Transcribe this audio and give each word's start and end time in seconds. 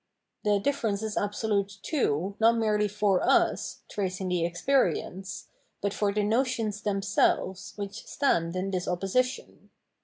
The 0.43 0.57
difference 0.59 1.03
is 1.03 1.15
absolute, 1.15 1.77
too, 1.83 2.35
not 2.39 2.57
merely 2.57 2.87
for 2.87 3.21
us 3.23 3.83
[tracing 3.87 4.29
the 4.29 4.43
experience], 4.43 5.49
but 5.79 5.93
for 5.93 6.11
the 6.11 6.23
notions 6.23 6.81
themselves 6.81 7.73
which 7.75 8.07
stand 8.07 8.55
in 8.55 8.71
this 8.71 8.87
opposition. 8.87 9.69